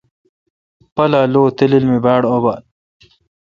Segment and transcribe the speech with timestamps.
[0.95, 2.61] پالا لو تلیل می باڑ ابال؟